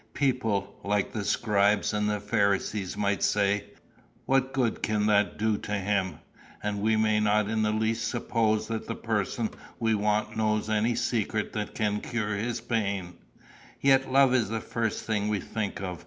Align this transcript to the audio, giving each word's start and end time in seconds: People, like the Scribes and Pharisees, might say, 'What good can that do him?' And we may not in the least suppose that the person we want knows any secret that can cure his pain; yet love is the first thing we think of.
People, 0.15 0.79
like 0.83 1.13
the 1.13 1.23
Scribes 1.23 1.93
and 1.93 2.11
Pharisees, 2.23 2.97
might 2.97 3.21
say, 3.21 3.65
'What 4.25 4.51
good 4.51 4.81
can 4.81 5.05
that 5.05 5.37
do 5.37 5.59
him?' 5.63 6.17
And 6.63 6.81
we 6.81 6.95
may 6.95 7.19
not 7.19 7.47
in 7.47 7.61
the 7.61 7.69
least 7.71 8.07
suppose 8.07 8.67
that 8.69 8.87
the 8.87 8.95
person 8.95 9.51
we 9.79 9.93
want 9.93 10.35
knows 10.35 10.71
any 10.71 10.95
secret 10.95 11.53
that 11.53 11.75
can 11.75 12.01
cure 12.01 12.35
his 12.35 12.61
pain; 12.61 13.13
yet 13.79 14.11
love 14.11 14.33
is 14.33 14.49
the 14.49 14.59
first 14.59 15.05
thing 15.05 15.27
we 15.27 15.39
think 15.39 15.79
of. 15.83 15.99